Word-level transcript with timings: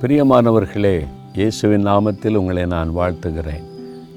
பிரியமானவர்களே 0.00 1.06
இயேசுவின் 1.34 1.86
நாமத்தில் 1.86 2.34
உங்களை 2.34 2.66
நான் 2.66 2.96
வாழ்த்துகிறேன். 2.96 3.62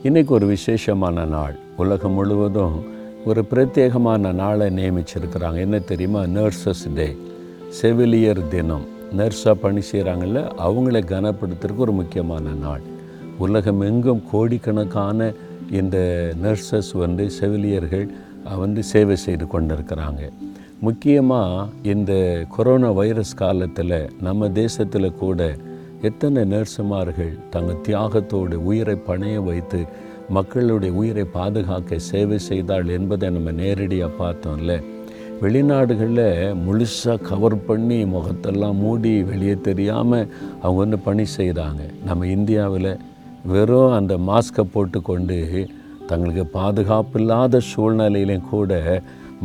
இன்றைக்கு 0.04 0.33
ஒரு 0.33 0.46
விசேஷமான 0.46 1.25
நாள். 1.25 1.55
உலகம் 1.78 2.12
முழுவதும் 2.12 2.83
ஒரு 3.25 3.46
பிரத்யேகமான 3.52 4.33
நாளை 4.33 4.67
நியமிச்சிருக்கிறாங்க. 4.67 5.53
என்ன 5.53 5.79
தெரியுமா? 5.79 6.23
நர்சஸ் 6.23 6.93
டே 6.95 7.17
செவிலியர் 7.69 8.47
தினம். 8.47 8.86
நர்ஸாக 9.18 9.54
பணி 9.54 9.81
செய்கிறாங்கல்ல 9.91 10.52
அவங்கள 10.68 11.02
கனப்படுத்துறதுக்கு 11.05 11.76
ஒரு 11.76 11.91
முக்கியமான 11.91 12.50
நாள். 12.50 12.82
உலகம் 13.38 13.82
எங்கும் 13.82 14.23
கோடிக்கணக்கான 14.32 15.34
இந்த 15.71 16.30
நர்சஸ் 16.43 16.91
வந்து 16.93 17.30
செவிலியர்கள் 17.30 18.09
வந்து 18.57 18.84
சேவை 18.84 19.16
செய்து 19.16 19.46
கொண்டிருக்கிறாங்க. 19.46 20.30
முக்கியமாக 20.80 21.70
இந்த 21.84 22.43
கொரோனா 22.55 22.91
வைரஸ் 22.91 23.34
காலத்தில் 23.34 24.09
நம்ம 24.21 24.50
தேசத்தில் 24.50 25.14
கூட 25.14 25.55
எத்தனை 26.07 26.41
நர்சுமார்கள் 26.52 27.31
தங்கள் 27.50 27.81
தியாகத்தோடு 27.88 28.57
உயிரை 28.70 28.94
பணைய 29.07 29.38
வைத்து 29.44 29.80
மக்களுடைய 30.30 30.91
உயிரை 30.94 31.23
பாதுகாக்க 31.34 31.98
சேவை 31.98 32.38
செய்தாள் 32.40 32.88
என்பதை 32.98 33.30
நம்ம 33.30 33.52
நேரடியாக 33.52 34.12
பார்த்தோம்ல. 34.20 34.73
வெளிநாடுகளில் 35.41 36.54
முழுசாக 36.66 37.26
கவர் 37.30 37.57
பண்ணி 37.66 37.98
முகத்தெல்லாம் 38.13 38.77
மூடி 38.84 39.23
வெளியே 39.23 39.55
தெரியாமல் 39.67 40.30
அவங்க 40.62 40.80
வந்து 40.84 40.99
பணி 40.99 41.26
செய்கிறாங்க. 41.38 41.81
நம்ம 42.05 42.27
இந்தியாவில் 42.27 42.91
வெறும் 43.54 43.95
அந்த 43.99 44.18
மாஸ்கை 44.29 44.66
போட்டுக்கொண்டு 44.73 45.40
தங்களுக்கு 46.07 46.45
பாதுகாப்பு 46.45 47.20
இல்லாத 47.20 47.62
சூழ்நிலையிலையும் 47.71 48.49
கூட 48.54 49.02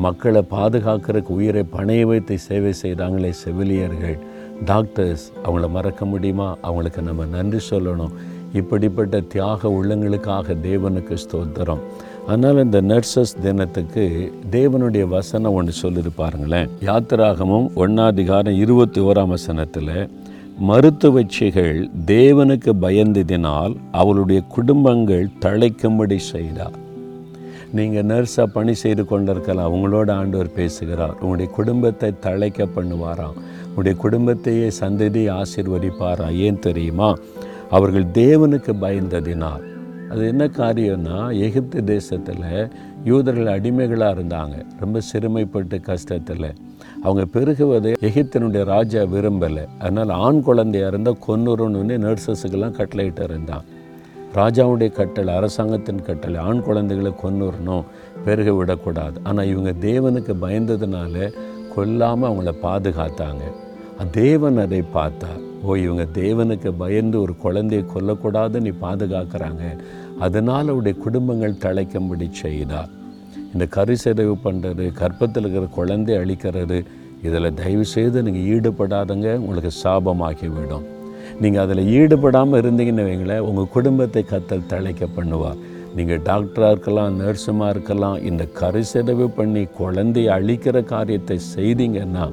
மக்களை 0.06 0.44
பாதுகாக்கிறதுக்கு 0.50 1.38
உயிரை 1.40 1.64
பணைய 1.76 2.04
வைத்து 2.12 2.38
சேவை 2.38 2.72
செய்கிறாங்களே 2.82 3.32
செவிலியர்கள். 3.42 4.16
டாக்டர்ஸ் 4.64 5.32
அவங்கள 5.44 5.70
மறக்க 5.70 6.04
முடியுமா? 6.04 6.56
அவங்களுக்கு 6.60 7.02
நம்ம 7.02 7.24
நன்றி 7.24 7.58
சொல்லணும். 7.70 8.10
இப்படிப்பட்ட 8.52 9.20
தியாக 9.20 9.68
உள்ளங்களுக்காக 9.68 10.56
தேவனுக்கு 10.62 11.16
ஸ்தோத்திரம். 11.24 11.78
அதனால் 12.26 12.64
இந்த 12.64 12.82
நர்சஸ் 12.82 13.40
தினத்துக்கு 13.42 14.32
தேவனுடைய 14.50 15.08
வசனம் 15.08 15.52
ஒன்று 15.52 15.72
சொல்லுது 15.82 16.06
பாருங்களேன். 16.14 16.68
யாத்திராகமும் 16.80 17.68
ஒன்னாதிகாரம் 17.76 18.56
இருபத்தி 18.56 19.00
ஓராம் 19.00 19.26
வசனத்தில் 19.26 20.08
மருத்துவச்சிகள் 20.68 21.90
தேவனுக்கு 22.06 22.72
பயந்ததினால் 22.80 23.76
அவளுடைய 23.92 24.40
குடும்பங்கள் 24.40 25.28
தழைக்கும்படி 25.40 26.16
செய்தார். 26.16 26.82
நீங்கள் 27.74 28.04
நர்ஸாக 28.04 28.44
பணி 28.44 28.74
செய்து 28.74 29.04
கொண்டிருக்கலாம். 29.04 29.72
உங்களோட 29.74 30.10
ஆண்டவர் 30.10 30.52
பேசுகிறார். 30.52 31.12
உங்களுடைய 31.12 31.50
குடும்பத்தை 31.52 32.12
தழைக்க 32.22 32.66
பண்ணுவாராம். 32.76 33.36
உங்களுடைய 33.68 33.98
குடும்பத்தையே 33.98 34.68
சந்ததியை 34.80 35.42
ஆசீர்வதிப்பாரா? 35.42 36.36
ஏன் 36.36 36.58
தெரியுமா? 36.58 37.16
அவர்கள் 37.70 38.04
தேவனுக்கு 38.04 38.72
பயந்ததினால். 38.80 39.62
அது 40.10 40.26
என்ன 40.26 40.46
காரியம்னா 40.46 41.38
எகிப்து 41.38 41.84
தேசத்தில் 41.84 42.68
யூதர்கள் 43.04 43.46
அடிமைகளாக 43.46 44.20
இருந்தாங்க. 44.20 44.64
ரொம்ப 44.80 45.00
சிறுமைப்பட்டு 45.12 45.80
கஷ்டத்தில். 45.84 46.54
அவங்க 47.02 47.40
பெருகுவதை 47.40 47.92
எகிப்தினுடைய 48.00 48.64
ராஜா 48.64 49.02
விரும்பலை. 49.02 49.68
அதனால் 49.78 50.08
ஆண் 50.08 50.42
குழந்தையாக 50.42 50.92
இருந்தால் 50.92 51.22
கொன்னுறன்னு 51.28 51.98
நர்சஸுக்கெல்லாம் 52.06 52.70
கட்டளையிட்டு 52.70 53.24
இருந்தான். 53.24 53.64
ராஜாவுடைய 54.38 54.90
கட்டளை 54.98 55.32
அரசாங்கத்தின் 55.38 56.06
கட்டளை 56.06 56.38
ஆண் 56.48 56.62
குழந்தைகளை 56.68 57.12
கொன்னுறணும் 57.22 57.84
பெருக 58.24 58.50
விடக்கூடாது. 58.58 59.16
ஆனால் 59.28 59.50
இவங்க 59.52 59.72
தேவனுக்கு 59.88 60.34
பயந்ததுனால 60.44 61.32
கொல்லாமல் 61.74 62.28
அவங்கள 62.30 62.52
பாதுகாத்தாங்க. 62.66 63.44
தேவன் 64.18 64.56
அதை 64.64 64.80
பார்த்தா 64.96 65.30
ஓ 65.66 65.74
இவங்க 65.84 66.04
தேவனுக்கு 66.20 66.70
பயந்து 66.82 67.16
ஒரு 67.24 67.34
குழந்தையை 67.44 67.84
கொல்லக்கூடாது 67.92 68.56
நீ 68.66 68.72
பாதுகாக்கிறாங்க. 68.86 69.64
அதனால் 70.26 70.70
அவருடைய 70.72 70.96
குடும்பங்கள் 71.04 71.62
தழைக்கும்படி 71.66 72.26
செய்தார் 72.42 72.90
இந்த 73.52 73.64
கருசெதவு 73.76 74.34
பண்ணுறது 74.44 74.86
கற்பத்தில் 75.02 75.44
இருக்கிற 75.44 75.68
குழந்தை 75.78 76.14
அழிக்கிறது 76.22 76.78
இதில் 77.28 77.56
தயவு 77.62 77.84
செய்து 77.94 78.24
நீங்கள் 78.26 78.48
ஈடுபடாதங்க 78.54 79.28
உங்களுக்கு 79.44 79.72
சாபமாகிவிடும். 79.84 80.86
நீங்கள் 81.42 81.62
அதில் 81.64 81.90
ஈடுபடாமல் 81.98 82.60
இருந்தீங்கன்னு 82.62 83.08
வைங்களேன் 83.08 83.46
உங்கள் 83.50 83.72
குடும்பத்தை 83.76 84.22
கத்தல் 84.32 84.70
தழைக்க 84.72 85.08
பண்ணுவார். 85.18 85.60
நீங்கள் 85.98 86.22
டாக்டராக 86.30 86.72
இருக்கலாம் 86.74 87.18
நர்ஸுமாக 87.22 87.72
இருக்கலாம் 87.74 88.18
இந்த 88.28 88.44
கருசெதவு 88.60 89.26
பண்ணி 89.36 89.62
குழந்தையை 89.80 90.30
அழிக்கிற 90.38 90.76
காரியத்தை 90.94 91.36
செய்தீங்கன்னா 91.54 92.24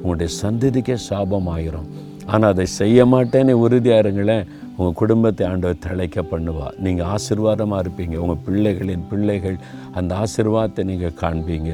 உங்களுடைய 0.00 0.30
சந்ததிக்கே 0.42 0.96
சாபமாயிரும். 1.08 1.90
ஆனால் 2.32 2.52
அதை 2.54 2.66
செய்ய 2.80 3.04
மாட்டேன்னு 3.12 3.54
உறுதியாக 3.64 4.02
இருங்களேன் 4.04 4.44
உங்கள் 4.76 4.98
குடும்பத்தை 5.00 5.44
ஆண்டவர் 5.52 5.82
தழைக்க 5.86 6.18
பண்ணுவார். 6.30 6.76
நீங்கள் 6.84 7.08
ஆசிர்வாதமாக 7.14 7.82
இருப்பீங்க. 7.84 8.16
உங்கள் 8.24 8.42
பிள்ளைகளின் 8.46 9.04
பிள்ளைகள் 9.10 9.58
அந்த 9.98 10.10
ஆசிர்வாதத்தை 10.22 10.82
நீங்கள் 10.90 11.18
காண்பீங்க. 11.22 11.70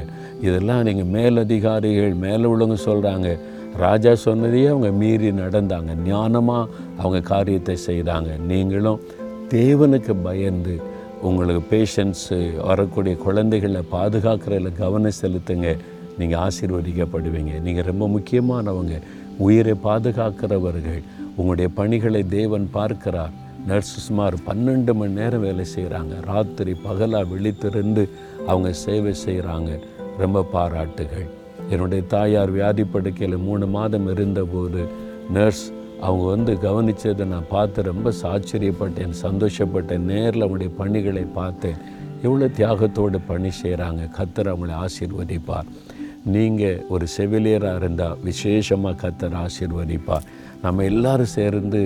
இதெல்லாம் 0.46 0.82
நீங்கள் 0.88 1.10
மேலதிகாரிகள் 1.16 2.16
மேலே 2.24 2.46
உள்ளவங்க 2.52 2.78
சொல்கிறாங்க 2.88 3.28
ராஜா 3.76 4.14
சொன்னதையே 4.14 4.66
அவங்க 4.66 4.90
மீறி 4.90 5.30
நடந்தாங்க. 5.30 5.92
ஞானமாக 6.06 6.66
அவங்க 6.96 7.20
காரியத்தை 7.20 7.76
செய்கிறாங்க 7.86 8.40
நீங்களும் 8.40 9.00
தேவனுக்கு 9.48 10.14
பயந்து 10.22 10.80
உங்களுக்கு 11.22 11.62
பேஷண்ட்ஸு 11.70 12.66
வரக்கூடிய 12.66 13.16
குழந்தைகளை 13.16 13.80
பாதுகாக்கிறதுல 13.92 14.72
கவனம் 14.76 15.18
செலுத்துங்க. 15.22 15.76
நீங்கள் 16.18 16.40
ஆசீர்வதிக்கப்படுவீங்க. 16.40 17.60
நீங்கள் 17.60 17.84
ரொம்ப 17.84 18.08
முக்கியமானவங்க. 18.08 19.00
உயிரை 19.38 19.74
பாதுகாக்கிறவர்கள். 19.84 21.02
உங்களுடைய 21.36 21.70
பணிகளை 21.74 22.28
தேவன் 22.28 22.68
பார்க்கிறார். 22.72 23.30
நர்ஸ் 23.66 23.96
சுமார் 23.96 24.34
பன்னெண்டு 24.34 24.92
மணி 24.92 25.12
நேரம் 25.12 25.40
வேலை 25.40 25.64
செய்கிறாங்க 25.76 26.14
ராத்திரி 26.24 26.74
பகலாக 26.74 27.24
விழித்திருந்து 27.34 28.08
அவங்க 28.46 28.72
சேவை 28.72 29.14
செய்கிறாங்க 29.26 29.78
ரொம்ப 30.18 30.42
பாராட்டுகள். 30.42 31.26
என்னுடைய 31.70 32.02
தாயார் 32.04 32.50
வியாதி 32.50 32.84
படுக்கையில் 32.84 33.38
மூணு 33.38 33.66
மாதம் 33.66 34.08
இருந்தபோது 34.10 34.82
நர்ஸ் 35.32 35.64
அவங்க 36.00 36.24
வந்து 36.24 36.52
கவனித்ததை 36.54 37.24
நான் 37.24 37.50
பார்த்து 37.50 37.82
ரொம்ப 37.82 38.12
ஆச்சரியப்பட்டேன் 38.22 39.14
சந்தோஷப்பட்டேன். 39.22 40.06
நேரில் 40.10 40.44
அவங்களுடைய 40.44 40.70
பணிகளை 40.76 41.22
பார்த்தேன். 41.22 41.78
எவ்வளோ 42.22 42.46
தியாகத்தோடு 42.46 43.18
பணி 43.26 43.50
செய்கிறாங்க 43.62 44.02
கத்தர் 44.18 44.50
அவங்களை 44.52 44.74
ஆசீர்வதிப்பார். 44.84 45.68
நீங்கள் 46.34 46.84
ஒரு 46.88 47.06
செவிலியராக 47.16 47.76
இருந்தால் 47.76 48.18
விசேஷமாக 48.24 48.96
கத்தர் 49.02 49.36
ஆசீர்வதிப்பார் 49.44 50.26
நம்ம 50.62 50.84
எல்லாரும் 50.84 51.32
சேர்ந்து 51.38 51.80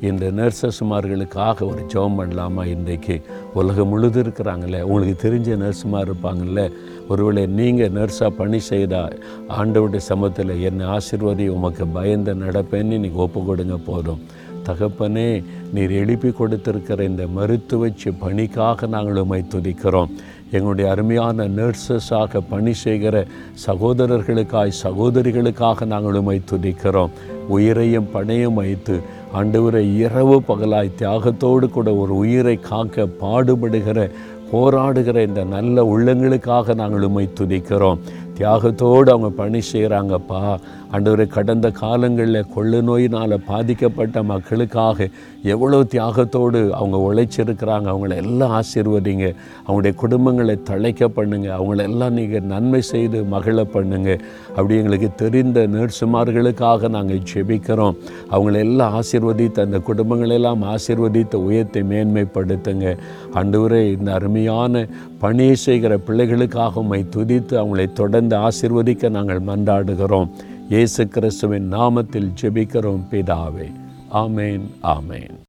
இந்த 0.00 0.24
நர்சஸ்மார்களுக்காக 0.38 1.58
ஒரு 1.70 1.82
ஜெபம் 1.92 2.18
பண்ணலாமா 2.18 2.64
இன்றைக்கு? 2.66 3.16
உலகம் 3.54 3.88
முழுது 3.88 4.22
இருக்கிறாங்களே 4.22 4.80
உங்களுக்கு 4.80 5.16
தெரிஞ்ச 5.26 5.50
நர்ஸுமார் 5.62 6.08
இருப்பாங்கல்ல. 6.08 6.62
ஒருவேளை 7.08 7.46
நீங்கள் 7.46 7.94
நர்ஸாக 7.98 8.30
பணி 8.30 8.60
செய்தால் 8.60 9.14
ஆண்டவுடைய 9.48 9.96
சமத்தில் 9.96 10.60
என்னை 10.60 10.86
ஆசிர்வதி 10.86 11.46
உமக்கு 11.48 11.86
பயந்த 11.86 12.34
நடப்பேன்னு 12.34 13.02
நீங்கள் 13.04 13.24
ஒப்பு 13.26 13.42
கொடுங்க 13.44 13.76
போதும். 13.76 14.22
தகப்பனே 14.66 15.28
நீர் 15.74 15.92
எழுப்பி 16.02 16.30
கொடுத்திருக்கிற 16.30 17.04
இந்த 17.04 17.24
மருத்துவச்சி 17.36 18.10
பணிக்காக 18.18 18.86
நாங்கள் 18.86 19.22
உமை 19.22 19.44
துதிக்கிறோம். 19.54 20.12
எங்களுடைய 20.50 20.90
அருமையான 20.90 21.48
நர்சஸாக 21.48 22.40
பணி 22.50 22.74
செய்கிற 22.74 23.26
சகோதரர்களுக்காய் 23.66 24.78
சகோதரிகளுக்காக 24.82 25.86
நாங்கள் 25.86 26.14
உமை 26.14 26.40
துதிக்கிறோம். 26.50 27.10
உயிரையும் 27.48 28.08
பணையும் 28.14 28.54
வைத்து 28.54 29.00
ஆண்டவரை 29.34 29.96
இரவு 29.96 30.42
பகலாய் 30.48 30.96
தியாகத்தோடு 30.98 31.68
கூட 31.68 31.94
ஒரு 31.94 32.16
உயிரை 32.16 32.60
காக்க 32.60 33.06
பாடுபடுகிற 33.20 34.10
போராடுகிற 34.52 35.26
இந்த 35.26 35.44
நல்ல 35.44 35.98
உள்ளங்களுக்காக 35.98 36.74
நாங்கள் 36.74 37.02
உமை 37.02 37.28
துதிக்கிறோம். 37.40 37.98
தியாகத்தோடு 38.38 39.08
அவங்க 39.14 39.30
பணி 39.42 39.60
செய்கிறாங்கப்பா. 39.72 40.40
அன்றுவரை 40.90 41.26
கடந்த 41.26 41.70
காலங்களில் 41.70 42.50
கொள்ளு 42.54 42.78
நோயினால் 42.82 43.34
பாதிக்கப்பட்ட 43.46 44.22
மக்களுக்காக 44.22 45.08
எவ்வளோ 45.42 45.78
தியாகத்தோடு 45.94 46.60
அவங்க 46.70 46.96
உழைச்சிருக்கிறாங்க. 47.06 47.86
அவங்கள 47.92 48.14
எல்லாம் 48.24 48.54
ஆசீர்வதிங்க. 48.60 49.26
அவங்களுடைய 49.66 49.94
குடும்பங்களை 50.02 50.54
தழைக்க 50.70 51.08
பண்ணுங்கள் 51.16 51.56
அவங்கள 51.58 51.82
எல்லாம் 51.90 52.12
நீங்கள் 52.12 52.46
நன்மை 52.52 52.80
செய்து 52.80 53.24
மகிழ 53.24 53.64
பண்ணுங்கள் 53.74 54.20
அப்படி 54.56 54.76
எங்களுக்கு 54.76 55.10
தெரிந்த 55.14 55.66
நர்சுமார்களுக்காக 55.66 56.88
நாங்கள் 56.88 57.24
ஜெபிக்கிறோம். 57.32 57.96
அவங்கள 58.30 58.56
எல்லாம் 58.66 58.94
ஆசீர்வதித்து 59.00 59.60
அந்த 59.66 59.80
குடும்பங்களெல்லாம் 59.88 60.64
ஆசீர்வதித்து 60.74 61.34
உயர்த்தை 61.34 61.82
மேன்மைப்படுத்துங்க. 61.82 62.96
அன்றுவரை 63.34 63.82
இந்த 63.92 64.12
அருமையான 64.12 64.86
பணி 65.18 65.54
செய்கிற 65.54 65.96
பிள்ளைகளுக்காக 65.96 66.72
உம்மை 66.74 67.04
துதித்து 67.16 67.54
அவங்களை 67.60 67.92
தொடர்ந்து 67.92 68.36
ஆசிர்வதிக்க 68.36 69.10
நாங்கள் 69.10 69.40
மன்றாடுகிறோம். 69.40 70.28
இயேசு 70.68 71.08
கிறிஸ்துவின் 71.08 71.72
நாமத்தில் 71.72 72.30
ஜெபிக்கிறோம் 72.40 73.04
பிதாவே. 73.10 73.72
ஆமேன் 74.12 74.66
ஆமேன். 74.82 75.36